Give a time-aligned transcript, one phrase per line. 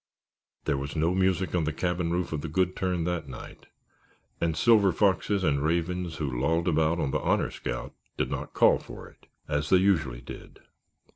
[0.65, 3.67] There was no music on the cabin roof of the Good Turn that night
[4.41, 8.55] and the Silver Foxes and Ravens who lolled about on the Honor Scout did not
[8.55, 10.61] call for it, as they usually did.